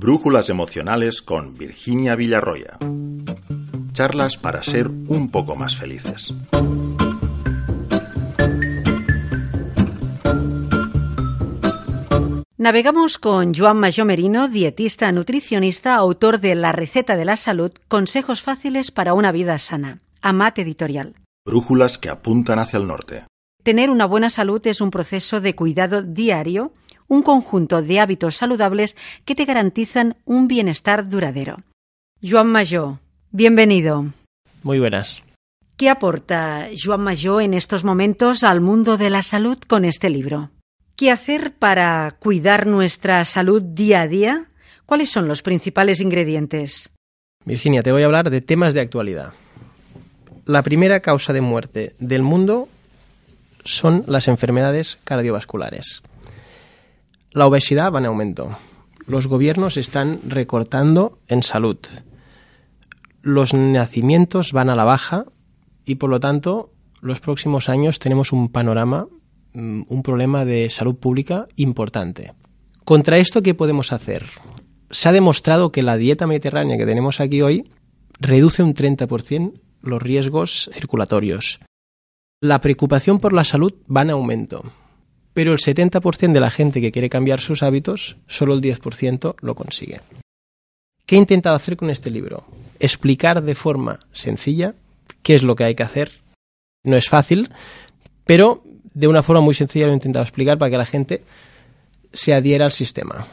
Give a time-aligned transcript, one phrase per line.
[0.00, 2.78] Brújulas emocionales con Virginia Villarroya.
[3.92, 6.32] Charlas para ser un poco más felices.
[12.56, 18.40] Navegamos con Joan Major Merino, dietista nutricionista, autor de La receta de la salud, consejos
[18.40, 20.00] fáciles para una vida sana.
[20.22, 21.14] Amat Editorial.
[21.44, 23.26] Brújulas que apuntan hacia el norte.
[23.62, 26.72] Tener una buena salud es un proceso de cuidado diario,
[27.10, 31.56] un conjunto de hábitos saludables que te garantizan un bienestar duradero.
[32.22, 33.00] Joan Major,
[33.32, 34.06] bienvenido.
[34.62, 35.20] Muy buenas.
[35.76, 40.50] ¿Qué aporta Joan Major en estos momentos al mundo de la salud con este libro?
[40.94, 44.46] ¿Qué hacer para cuidar nuestra salud día a día?
[44.86, 46.90] ¿Cuáles son los principales ingredientes?
[47.44, 49.32] Virginia, te voy a hablar de temas de actualidad.
[50.44, 52.68] La primera causa de muerte del mundo
[53.64, 56.02] son las enfermedades cardiovasculares.
[57.32, 58.58] La obesidad va en aumento.
[59.06, 61.78] Los gobiernos están recortando en salud.
[63.22, 65.24] Los nacimientos van a la baja
[65.84, 69.06] y por lo tanto los próximos años tenemos un panorama
[69.52, 72.32] Mm, un problema de salud pública importante.
[72.84, 74.26] Contra esto, ¿qué podemos hacer?
[74.90, 77.70] Se ha demostrado que la dieta mediterránea que tenemos aquí hoy
[78.20, 81.58] reduce un 30% los riesgos circulatorios.
[82.40, 84.62] La preocupación por la salud va en aumento,
[85.34, 89.54] pero el 70% de la gente que quiere cambiar sus hábitos, solo el 10% lo
[89.54, 90.00] consigue.
[91.06, 92.44] ¿Qué he intentado hacer con este libro?
[92.78, 94.74] Explicar de forma sencilla
[95.22, 96.20] qué es lo que hay que hacer.
[96.84, 97.50] No es fácil,
[98.24, 98.62] pero
[98.94, 101.22] de una forma muy sencilla lo he intentado explicar para que la gente
[102.12, 103.26] se adhiera al sistema.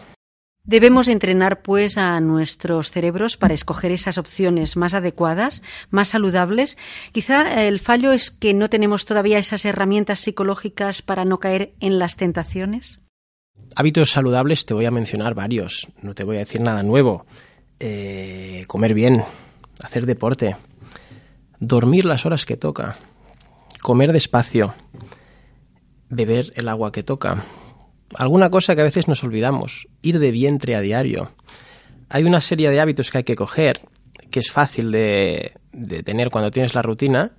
[0.67, 6.77] Debemos entrenar, pues, a nuestros cerebros para escoger esas opciones más adecuadas, más saludables.
[7.13, 11.99] Quizá el fallo es que no tenemos todavía esas herramientas psicológicas para no caer en
[11.99, 12.99] las tentaciones.
[13.77, 17.25] Hábitos saludables te voy a mencionar varios, no te voy a decir nada nuevo.
[17.79, 19.23] Eh, comer bien,
[19.81, 20.57] hacer deporte,
[21.61, 22.97] dormir las horas que toca,
[23.81, 24.75] comer despacio,
[26.09, 27.45] beber el agua que toca.
[28.15, 31.31] Alguna cosa que a veces nos olvidamos, ir de vientre a diario.
[32.09, 33.81] Hay una serie de hábitos que hay que coger,
[34.31, 37.33] que es fácil de, de tener cuando tienes la rutina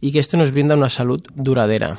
[0.00, 1.98] y que esto nos brinda una salud duradera.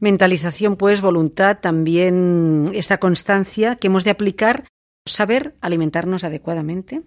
[0.00, 4.64] Mentalización, pues, voluntad, también esta constancia que hemos de aplicar
[5.06, 7.02] saber alimentarnos adecuadamente,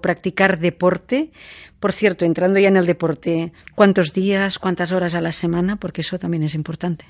[0.00, 1.32] practicar deporte.
[1.80, 5.76] Por cierto, entrando ya en el deporte, ¿cuántos días, cuántas horas a la semana?
[5.76, 7.06] Porque eso también es importante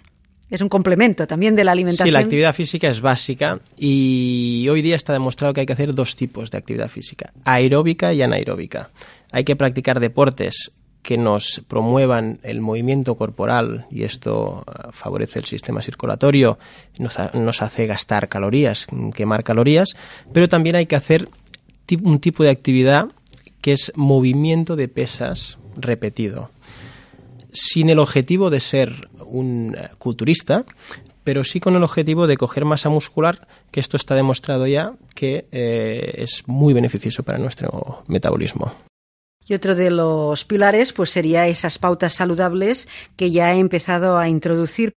[0.51, 2.09] es un complemento también de la alimentación.
[2.09, 5.95] Sí, la actividad física es básica y hoy día está demostrado que hay que hacer
[5.95, 8.91] dos tipos de actividad física, aeróbica y anaeróbica.
[9.33, 10.73] Hay que practicar deportes
[11.03, 16.59] que nos promuevan el movimiento corporal y esto uh, favorece el sistema circulatorio,
[16.99, 19.97] nos, nos hace gastar calorías, quemar calorías,
[20.33, 21.29] pero también hay que hacer
[22.03, 23.09] un tipo de actividad
[23.61, 26.51] que es movimiento de pesas repetido
[27.55, 30.67] sin el objetivo de ser un eh, culturista,
[31.23, 35.47] pero sí con el objetivo de coger masa muscular, que esto está demostrado ya que
[35.53, 38.73] eh, es muy beneficioso para nuestro metabolismo.
[39.47, 44.29] Y otro de los pilares pues sería esas pautas saludables que ya he empezado a
[44.29, 44.95] introducir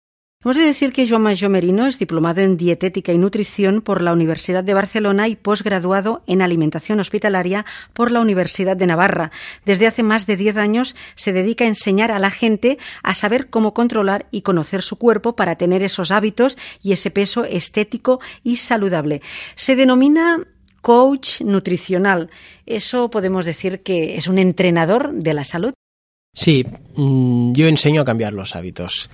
[0.48, 4.14] Hemos de decir que Joan Major Merino es diplomado en dietética y nutrición por la
[4.14, 9.32] Universidad de Barcelona y posgraduado en alimentación hospitalaria por la Universidad de Navarra.
[9.66, 13.50] Desde hace más de diez años se dedica a enseñar a la gente a saber
[13.50, 18.56] cómo controlar y conocer su cuerpo para tener esos hábitos y ese peso estético y
[18.56, 19.22] saludable.
[19.56, 20.48] Se denomina
[20.80, 22.30] coach nutricional.
[22.66, 25.74] Eso podemos decir que es un entrenador de la salud.
[26.34, 26.64] Sí,
[26.96, 29.10] mm, yo enseño a cambiar los hábitos.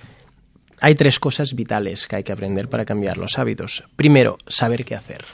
[0.84, 3.84] Hay tres cosas vitales que hay que aprender para cambiar los hábitos.
[3.96, 5.24] Primero, saber qué hacer.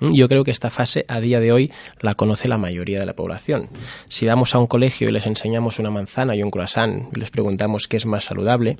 [0.00, 0.10] ¿Mm?
[0.12, 1.72] Yo creo que esta fase a día de hoy
[2.02, 3.70] la conoce la mayoría de la población.
[4.10, 7.30] Si vamos a un colegio y les enseñamos una manzana y un croissant y les
[7.30, 8.76] preguntamos qué es más saludable,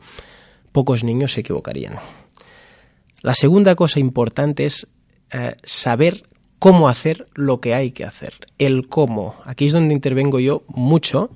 [0.73, 1.99] pocos niños se equivocarían.
[3.23, 4.89] La segunda cosa importante es
[5.33, 6.25] eh, saber
[6.59, 8.35] cómo hacer lo que hay que hacer.
[8.59, 9.37] El cómo.
[9.47, 11.31] Aquí es donde intervengo yo mucho.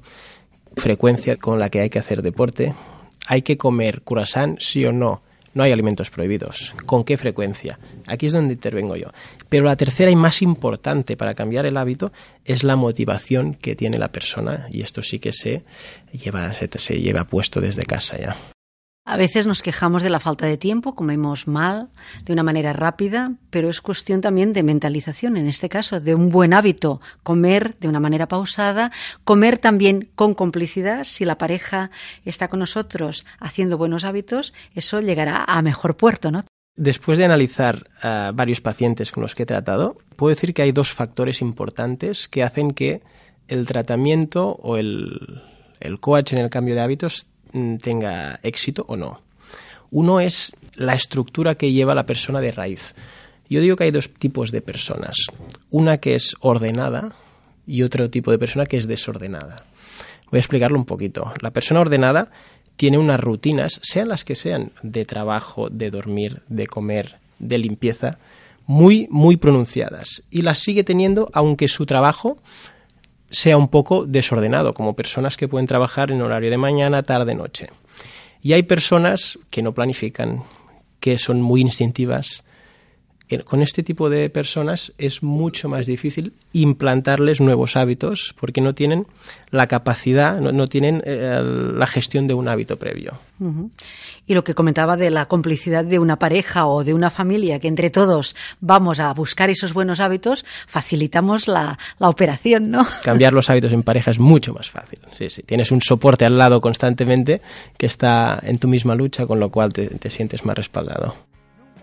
[0.77, 2.75] Frecuencia con la que hay que hacer deporte,
[3.27, 5.23] ¿Hay que comer croissant, sí o no?
[5.55, 6.75] No hay alimentos prohibidos.
[6.85, 7.79] ¿Con qué frecuencia?
[8.07, 9.09] Aquí es donde intervengo yo.
[9.49, 12.13] Pero la tercera y más importante para cambiar el hábito
[12.45, 15.65] es la motivación que tiene la persona y esto sí que se
[16.13, 18.37] lleva, se, se lleva puesto desde casa ya.
[19.09, 21.91] A veces nos quejamos de la falta de tiempo, comemos mal,
[22.25, 26.29] de una manera rápida, pero es cuestión también de mentalización, en este caso, de un
[26.29, 28.91] buen hábito, comer de una manera pausada,
[29.23, 31.05] comer también con complicidad.
[31.05, 31.93] Si la pareja
[32.25, 36.45] está con nosotros haciendo buenos hábitos, eso llegará a mejor puerto, ¿no?
[36.75, 37.87] Después de analizar
[38.35, 42.43] varios pacientes con los que he tratado, puedo decir que hay dos factores importantes que
[42.43, 43.03] hacen que
[43.47, 45.45] el tratamiento o el,
[45.79, 47.29] el coach en el cambio de hábitos
[47.83, 49.21] tenga éxito o no.
[49.91, 52.95] Uno es la estructura que lleva la persona de raíz.
[53.49, 55.17] Yo digo que hay dos tipos de personas.
[55.71, 57.15] Una que es ordenada
[57.67, 59.57] y otro tipo de persona que es desordenada.
[60.31, 61.33] Voy a explicarlo un poquito.
[61.41, 62.31] La persona ordenada
[62.77, 68.19] tiene unas rutinas, sean las que sean, de trabajo, de dormir, de comer, de limpieza,
[68.67, 70.23] muy, muy pronunciadas.
[70.31, 72.39] Y las sigue teniendo aunque su trabajo
[73.37, 77.69] sea un poco desordenado, como personas que pueden trabajar en horario de mañana, tarde, noche.
[78.41, 80.43] Y hay personas que no planifican,
[81.01, 82.45] que son muy instintivas,
[83.45, 89.07] con este tipo de personas es mucho más difícil implantarles nuevos hábitos porque no tienen
[89.51, 93.19] la capacidad, no, tienen eh, la gestión de un hábito previo.
[94.27, 97.69] Y lo que comentaba de la complicidad de una pareja o de una familia, que
[97.69, 102.87] entre todos vamos a buscar esos buenos hábitos, facilitamos la, operación, ¿no?
[103.03, 105.01] Cambiar los hábitos en pareja es mucho más fácil.
[105.19, 105.43] Sí, sí.
[105.43, 107.41] Tienes un soporte al lado constantemente
[107.77, 111.15] que está en tu misma lucha, con lo cual te sientes más respaldado.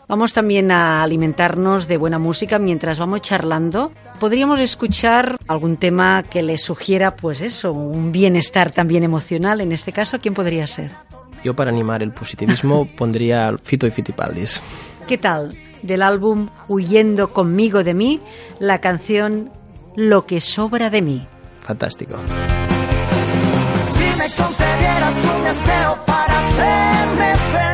[0.07, 3.91] Vamos también a alimentarnos de buena música mientras vamos charlando.
[4.19, 9.61] Podríamos escuchar algún tema que le sugiera, pues eso, un bienestar también emocional.
[9.61, 10.91] En este caso, ¿quién podría ser?
[11.43, 14.61] Yo para animar el positivismo pondría Fito y Fitipaldis.
[15.07, 15.55] ¿Qué tal?
[15.81, 18.21] Del álbum Huyendo conmigo de mí,
[18.59, 19.51] la canción
[19.95, 21.27] Lo que sobra de mí.
[21.59, 22.15] Fantástico.
[23.87, 27.72] Si me concedieras un deseo para hacerme feliz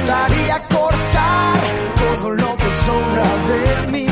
[0.00, 4.06] gustaría cortar todo lo que sobra de mí.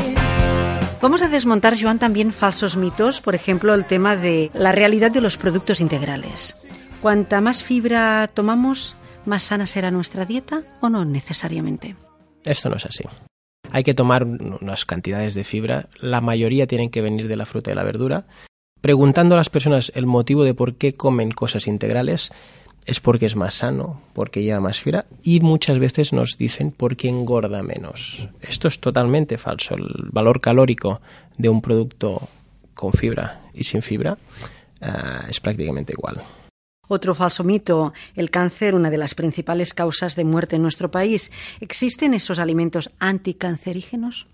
[1.00, 5.20] Vamos a desmontar, Joan, también falsos mitos, por ejemplo, el tema de la realidad de
[5.20, 6.66] los productos integrales.
[7.00, 11.96] Cuanta más fibra tomamos, más sana será nuestra dieta o no necesariamente.
[12.44, 13.04] Esto no es así.
[13.70, 17.70] Hay que tomar unas cantidades de fibra, la mayoría tienen que venir de la fruta
[17.70, 18.26] y la verdura.
[18.80, 22.32] Preguntando a las personas el motivo de por qué comen cosas integrales,
[22.88, 27.10] es porque es más sano, porque lleva más fibra y muchas veces nos dicen porque
[27.10, 28.26] engorda menos.
[28.40, 29.74] Esto es totalmente falso.
[29.74, 31.02] El valor calórico
[31.36, 32.30] de un producto
[32.72, 34.16] con fibra y sin fibra
[34.80, 34.88] eh,
[35.28, 36.22] es prácticamente igual.
[36.88, 41.30] Otro falso mito, el cáncer, una de las principales causas de muerte en nuestro país.
[41.60, 44.26] ¿Existen esos alimentos anticancerígenos?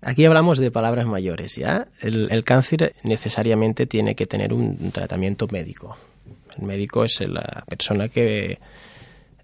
[0.00, 1.86] Aquí hablamos de palabras mayores, ¿ya?
[2.00, 5.96] el cáncer necesariamente tiene que tener un tratamiento médico
[6.60, 8.58] el médico es la persona que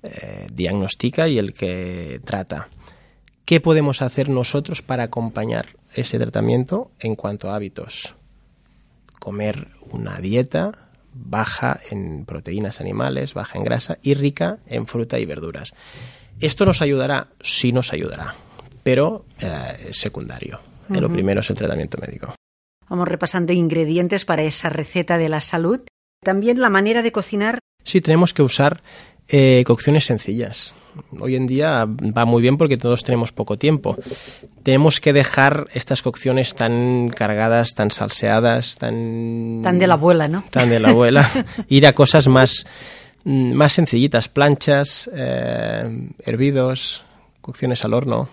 [0.02, 2.68] eh, diagnostica y el que trata.
[3.44, 8.14] ¿Qué podemos hacer nosotros para acompañar ese tratamiento en cuanto a hábitos?
[9.20, 10.72] Comer una dieta
[11.12, 15.72] baja en proteínas animales, baja en grasa y rica en fruta y verduras.
[16.40, 17.28] ¿Esto nos ayudará?
[17.40, 18.34] Sí nos ayudará,
[18.82, 20.60] pero eh, es secundario.
[20.88, 22.34] Lo primero es el tratamiento médico.
[22.88, 25.80] Vamos repasando ingredientes para esa receta de la salud
[26.22, 27.58] también la manera de cocinar.
[27.84, 28.82] Sí, tenemos que usar
[29.28, 30.74] eh, cocciones sencillas.
[31.20, 33.96] Hoy en día va muy bien porque todos tenemos poco tiempo.
[34.62, 39.60] Tenemos que dejar estas cocciones tan cargadas, tan salseadas, tan...
[39.62, 40.44] Tan de la abuela, ¿no?
[40.50, 41.30] Tan de la abuela.
[41.68, 42.66] Ir a cosas más,
[43.24, 47.04] mm, más sencillitas, planchas, eh, hervidos,
[47.40, 48.28] cocciones al horno.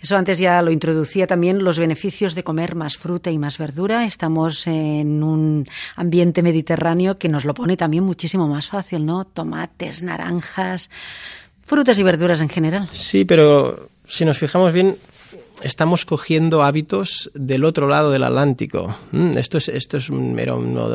[0.00, 4.06] Eso antes ya lo introducía también los beneficios de comer más fruta y más verdura.
[4.06, 9.26] Estamos en un ambiente mediterráneo que nos lo pone también muchísimo más fácil, ¿no?
[9.26, 10.88] Tomates, naranjas,
[11.62, 12.88] frutas y verduras en general.
[12.92, 14.96] Sí, pero si nos fijamos bien,
[15.62, 18.96] estamos cogiendo hábitos del otro lado del Atlántico.
[19.12, 20.86] Mm, esto es, esto es era una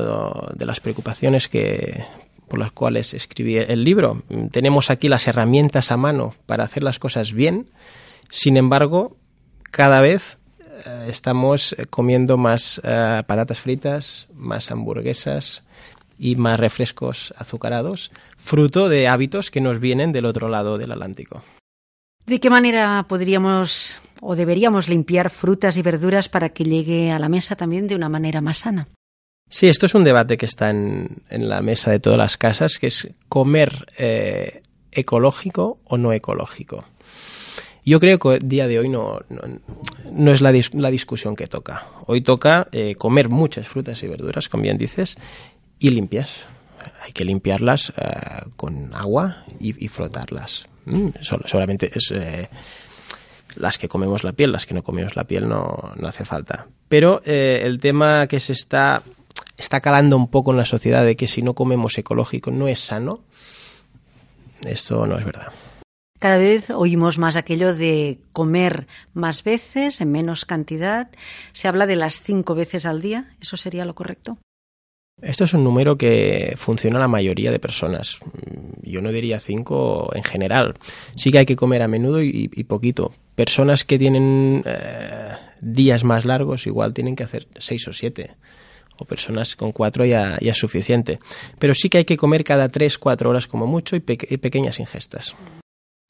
[0.53, 2.03] de las preocupaciones que
[2.47, 4.23] por las cuales escribí el libro.
[4.51, 7.67] Tenemos aquí las herramientas a mano para hacer las cosas bien
[8.29, 9.17] sin embargo,
[9.71, 10.37] cada vez
[10.85, 15.63] eh, estamos eh, comiendo más eh, patatas fritas, más hamburguesas
[16.17, 21.43] y más refrescos azucarados, fruto de hábitos que nos vienen del otro lado del Atlántico.
[22.25, 27.29] ¿De qué manera podríamos o deberíamos limpiar frutas y verduras para que llegue a la
[27.29, 28.87] mesa también de una manera más sana?
[29.49, 32.87] Sí, esto es un debate que está en, la mesa de todas las casas, que
[32.87, 33.85] es comer
[34.91, 36.85] ecológico o no ecológico.
[37.85, 39.19] Yo creo que día de hoy no,
[40.11, 41.85] no, es la, la, discusión que toca.
[42.07, 45.17] Hoy toca eh, comer muchas frutas y verduras, como bien dices,
[45.77, 46.45] y limpias.
[47.03, 50.67] Hay que limpiarlas eh, con agua y, frotarlas.
[50.85, 52.49] Mm, solamente es eh,
[53.55, 56.65] las que comemos la piel, las que no comemos la piel no, no hace falta.
[56.89, 59.03] Pero el tema que se está,
[59.57, 62.79] está calando un poco en la sociedad de que si no comemos ecológico no es
[62.79, 63.19] sano,
[64.63, 65.51] esto no es verdad.
[66.25, 71.11] Cada vez oímos más aquello de comer más veces, en menos cantidad.
[71.53, 73.35] Se habla de las cinco veces al día.
[73.39, 74.39] ¿Eso sería lo correcto?
[75.21, 78.17] Esto es un número que funciona a la mayoría de personas.
[78.81, 80.73] Yo no diría cinco en general.
[81.15, 83.13] Sí que hay que comer a menudo y, poquito.
[83.35, 85.29] Personas que tienen eh,
[85.61, 88.31] días más largos igual tienen que hacer seis o siete.
[88.97, 91.19] O personas con cuatro ya, es suficiente.
[91.59, 94.79] Pero sí que hay que comer cada tres, cuatro horas como mucho y, y pequeñas
[94.79, 95.35] ingestas.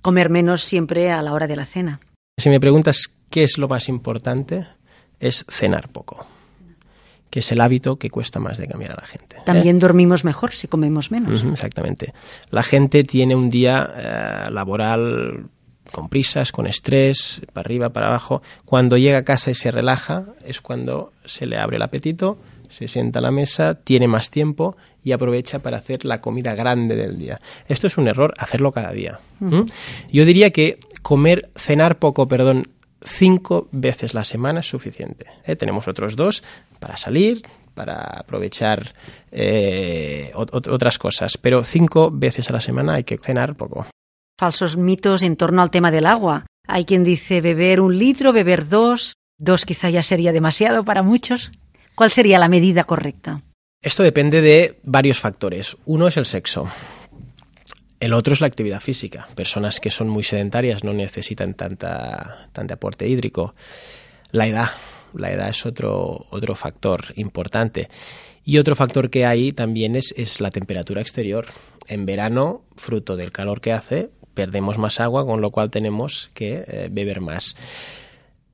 [0.05, 1.99] Comer menos siempre a la hora de la cena.
[2.37, 4.67] Si me preguntas qué es lo más importante,
[5.19, 6.27] es cenar poco
[7.31, 9.37] que es el hábito que cuesta más de cambiar a la gente.
[9.45, 9.79] También ¿eh?
[9.79, 11.41] dormimos mejor si comemos menos.
[11.41, 12.13] Uh -huh, exactamente.
[12.51, 15.47] La gente tiene un día eh, laboral
[15.91, 18.43] con prisas, con estrés, para arriba, para abajo.
[18.63, 22.37] Cuando llega a casa y se relaja, es cuando se le abre el apetito,
[22.69, 26.95] se sienta a la mesa, tiene más tiempo y aprovecha para hacer la comida grande
[26.95, 27.39] del día.
[27.67, 29.19] Esto es un error, hacerlo cada día.
[29.39, 29.61] ¿Mm?
[30.11, 32.63] Yo diría que comer, cenar poco, perdón,
[33.03, 35.27] cinco veces la semana es suficiente.
[35.45, 35.55] ¿eh?
[35.55, 36.43] Tenemos otros dos
[36.79, 37.43] para salir,
[37.73, 38.93] para aprovechar
[39.31, 43.85] eh, otras cosas, pero cinco veces a la semana hay que cenar poco.
[44.39, 46.45] Falsos mitos en torno al tema del agua.
[46.67, 51.51] Hay quien dice beber un litro, beber dos, dos quizá ya sería demasiado para muchos.
[51.95, 53.41] ¿Cuál sería la medida correcta?
[53.81, 55.77] Esto depende de varios factores.
[55.85, 56.67] Uno es el sexo.
[57.99, 59.27] El otro es la actividad física.
[59.35, 63.55] Personas que son muy sedentarias no necesitan tanta, tanto aporte hídrico.
[64.31, 64.69] La edad.
[65.13, 67.87] La edad es otro, otro factor importante.
[68.43, 71.45] Y otro factor que hay también es, es la temperatura exterior.
[71.87, 76.65] En verano, fruto del calor que hace, perdemos más agua, con lo cual tenemos que
[76.67, 77.55] eh, beber más.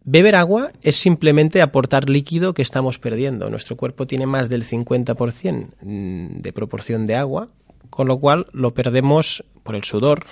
[0.04, 3.50] Beber agua es simplemente aportar líquido que estamos perdiendo.
[3.50, 7.50] Nuestro cuerpo tiene más del 50% de proporción de agua,
[7.92, 10.26] con lo cual lo perdemos por el sudor,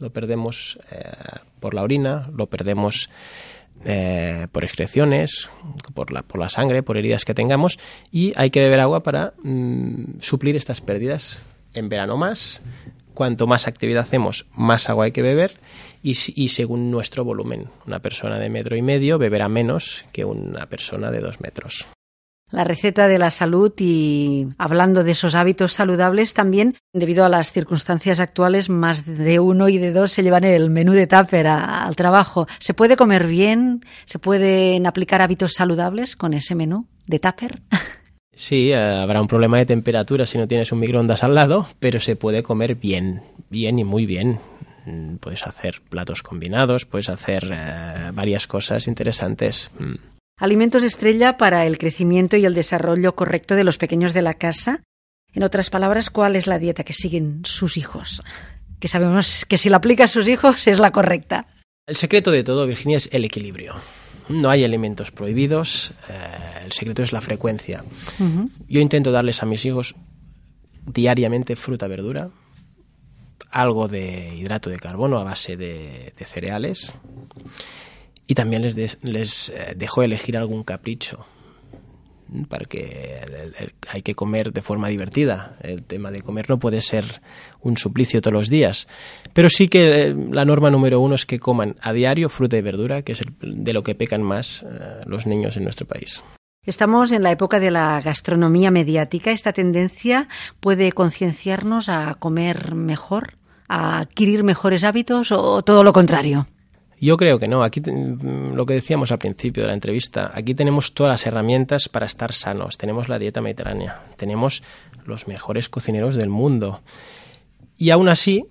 [0.00, 1.12] lo perdemos eh,
[1.60, 3.08] por la orina, lo perdemos
[3.84, 5.48] eh, por excreciones,
[5.94, 7.78] por la, por la sangre, por heridas que tengamos
[8.12, 11.38] y hay que beber agua para mm, suplir estas pérdidas.
[11.72, 12.62] En verano más,
[13.14, 15.58] cuanto más actividad hacemos, más agua hay que beber
[16.06, 17.68] y, y, según nuestro volumen.
[17.84, 21.84] Una persona de metro y medio beberá menos que una persona de dos metros.
[22.52, 27.50] La receta de la salud y hablando de esos hábitos saludables también, debido a las
[27.50, 31.82] circunstancias actuales, más de uno y de dos se llevan el menú de tupper a,
[31.82, 32.46] al trabajo.
[32.60, 33.84] ¿Se puede comer bien?
[34.04, 37.62] ¿Se pueden aplicar hábitos saludables con ese menú de tupper?
[38.38, 42.00] Sí, eh, habrá un problema de temperatura si no tienes un microondas al lado, pero
[42.00, 44.40] se puede comer bien, bien y muy bien.
[45.20, 49.70] Puedes hacer platos combinados, puedes hacer eh, varias cosas interesantes.
[49.78, 49.94] Mm.
[50.38, 54.82] Alimentos estrella para el crecimiento y el desarrollo correcto de los pequeños de la casa.
[55.32, 58.22] En otras palabras, ¿cuál es la dieta que siguen sus hijos?
[58.78, 61.46] Que sabemos que si la aplica a sus hijos es la correcta.
[61.86, 63.74] El secreto de todo, Virginia, es el equilibrio.
[64.28, 67.82] No hay alimentos prohibidos, eh, el secreto es la frecuencia.
[68.18, 68.50] Uh -huh.
[68.68, 69.94] Yo intento darles a mis hijos
[70.84, 72.28] diariamente fruta, verdura,
[73.50, 76.94] algo de hidrato de carbono a base de, cereales
[78.26, 81.26] y también les, les eh, dejo elegir algún capricho
[82.48, 83.20] para que
[83.88, 85.56] hay que comer de forma divertida.
[85.62, 87.04] El tema de comer no puede ser
[87.60, 88.88] un suplicio todos los días.
[89.32, 92.62] Pero sí que eh, la norma número uno es que coman a diario fruta y
[92.62, 96.22] verdura, que es el, de lo que pecan más eh, los niños en nuestro país.
[96.66, 99.30] Estamos en la época de la gastronomía mediática.
[99.30, 103.34] ¿Esta tendencia puede concienciarnos a comer mejor,
[103.68, 106.48] a adquirir mejores hábitos o todo lo contrario?
[107.00, 107.62] Yo creo que no.
[107.62, 112.06] Aquí lo que decíamos al principio de la entrevista, aquí tenemos todas las herramientas para
[112.06, 112.76] estar sanos.
[112.76, 114.64] Tenemos la dieta mediterránea, tenemos
[115.04, 116.80] los mejores cocineros del mundo.
[117.78, 118.44] Y aún así,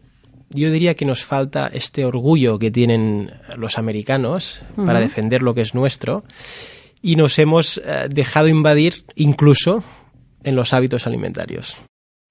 [0.51, 4.85] yo diría que nos falta este orgullo que tienen los americanos uh -huh.
[4.85, 6.23] para defender lo que es nuestro
[7.05, 9.83] y nos hemos eh, dejado invadir incluso
[10.43, 11.77] en los hábitos alimentarios.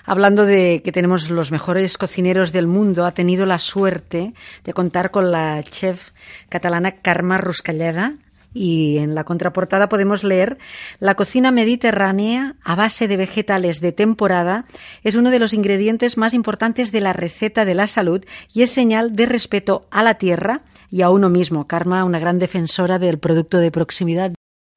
[0.04, 5.12] Hablando de que tenemos los mejores cocineros del mundo, ha tenido la suerte de contar
[5.12, 6.10] con la chef
[6.48, 8.14] catalana Carme Ruscalleda
[8.52, 10.58] y en la contraportada podemos leer
[10.98, 14.64] la cocina mediterránea a base de vegetales de temporada
[15.04, 18.72] es uno de los ingredientes más importantes de la receta de la salud y es
[18.72, 21.68] señal de respeto a la tierra y a uno mismo.
[21.68, 24.34] Karma, una gran defensora del producto de proximidad.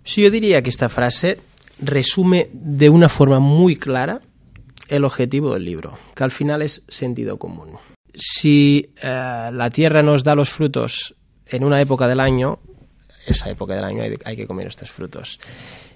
[0.07, 1.37] Sí, yo diría que esta frase
[1.81, 4.21] resume de una forma muy clara
[4.87, 7.71] el objetivo del libro, que al final es sentido común.
[8.15, 11.13] Si eh, la tierra nos da los frutos
[11.45, 12.59] en una época del año,
[13.25, 15.41] esa época del año hay, hay, que comer estos frutos.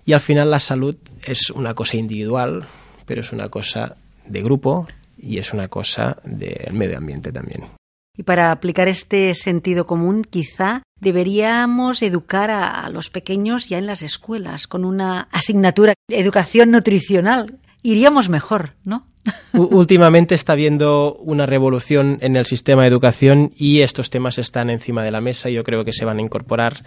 [0.05, 2.67] Y al final la salud es una cosa individual,
[3.05, 7.80] pero es una cosa de grupo y es una cosa del medio ambiente también.
[8.17, 14.01] Y para aplicar este sentido común, quizá deberíamos educar a, los pequeños ya en las
[14.01, 17.59] escuelas, con una asignatura, educación nutricional.
[17.83, 19.07] Iríamos mejor, ¿no?
[19.53, 25.03] Últimamente está habiendo una revolución en el sistema de educación y estos temas están encima
[25.03, 26.83] de la mesa y yo creo que se van a incorporar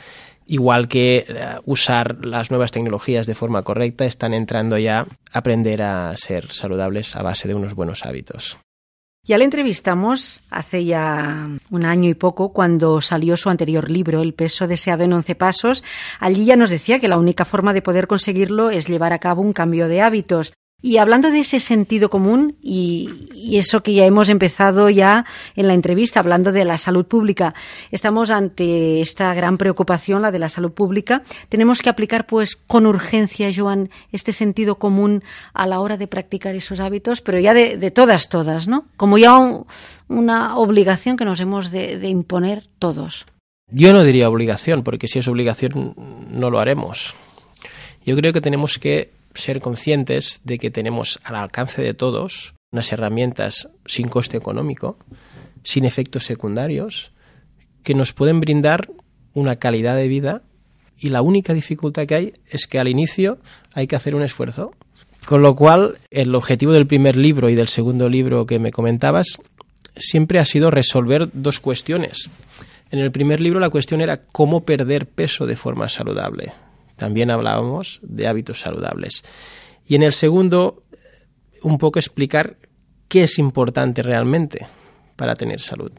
[0.47, 1.25] igual que eh,
[1.65, 7.17] usar las nuevas tecnologías de forma correcta, están entrando ya a aprender a ser saludables
[7.17, 8.59] a base de unos buenos hábitos.
[9.27, 14.35] Ya le entrevistamos hace ya un año y poco cuando salió su anterior libro, El
[14.35, 15.83] peso deseado en once pasos.
[16.21, 19.41] Allí ya nos decía que la única forma de poder conseguirlo es llevar a cabo
[19.41, 20.53] un cambio de hábitos.
[20.85, 23.09] Y hablando de ese sentido común y,
[23.57, 25.25] eso que ya hemos empezado ya
[25.57, 27.55] en la entrevista, hablando de la salud pública,
[27.91, 31.23] estamos ante esta gran preocupación, la de la salud pública.
[31.49, 35.23] Tenemos que aplicar, pues, con urgencia, Joan, este sentido común
[35.55, 38.85] a la hora de practicar esos hábitos, pero ya de, todas, todas, ¿no?
[38.99, 39.39] Como ya
[40.09, 43.25] una obligación que nos hemos de imponer todos.
[43.71, 45.95] Yo no diría obligación, porque si es obligación
[46.31, 47.15] no lo haremos.
[48.05, 52.93] Yo creo que tenemos que ser conscientes de que tenemos al alcance de todos unas
[52.93, 54.99] herramientas sin coste económico,
[55.63, 57.13] sin efectos secundarios,
[57.83, 58.91] que nos pueden brindar
[59.33, 60.43] una calidad de vida
[60.99, 63.39] y la única dificultad que hay es que al inicio
[63.75, 64.73] hay que hacer un esfuerzo.
[65.27, 69.39] Con lo cual, el objetivo del primer libro y del segundo libro que me comentabas
[69.97, 72.31] siempre ha sido resolver dos cuestiones.
[72.91, 76.53] En el primer libro la cuestión era cómo perder peso de forma saludable.
[76.97, 79.25] También hablábamos de hábitos saludables.
[79.87, 80.83] Y en el segundo,
[81.63, 82.57] un poco explicar
[83.09, 84.67] qué es importante realmente
[85.17, 85.93] para tener salud.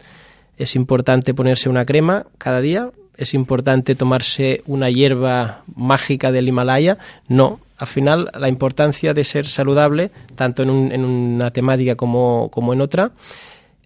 [0.57, 6.97] Es importante ponerse una crema cada día, es importante tomarse una hierba mágica del Himalaya.
[7.27, 10.69] No, al final la importancia de ser saludable, tanto en,
[11.03, 13.11] una temática como, como en otra,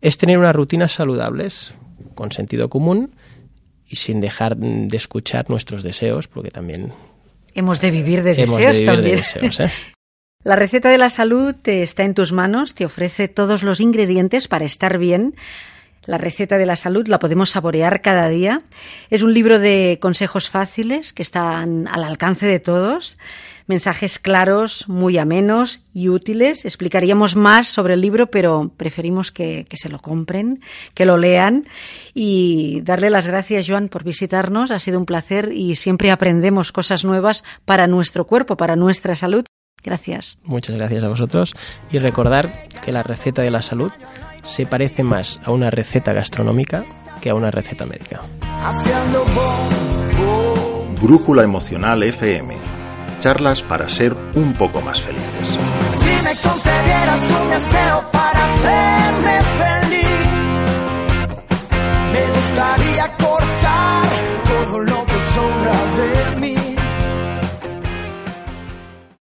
[0.01, 1.73] es tener unas rutinas saludables,
[2.15, 3.11] con sentido común,
[3.89, 6.93] y sin dejar de escuchar nuestros deseos, porque también...
[7.55, 9.19] Hemos de vivir de deseos también.
[9.41, 9.69] ¿eh?
[10.43, 14.63] La receta de la salud está en tus manos, te ofrece todos los ingredientes para
[14.63, 15.35] estar bien.
[16.05, 18.61] La receta de la salud la podemos saborear cada día.
[19.09, 23.17] Es un libro de consejos fáciles que están al alcance de todos
[23.69, 26.65] mensajes claros, muy amenos y útiles.
[26.65, 30.61] Explicaríamos más sobre el libro, pero preferimos que, se lo compren,
[30.93, 31.65] que lo lean
[32.13, 34.71] y darle las gracias, Joan, por visitarnos.
[34.71, 39.45] Ha sido un placer y siempre aprendemos cosas nuevas para nuestro cuerpo, para nuestra salud.
[39.81, 40.37] Gracias.
[40.43, 41.53] Muchas gracias a vosotros
[41.89, 42.51] y recordar
[42.83, 43.91] que la receta de la salud
[44.43, 46.83] se parece más a una receta gastronómica
[47.21, 48.23] que a una receta médica.
[51.01, 52.78] Brújula Emocional FM
[53.19, 55.47] charlas para ser un poco más felices.
[55.99, 60.29] Si me concedieras un deseo para hacerme feliz,
[62.13, 63.17] me gustaría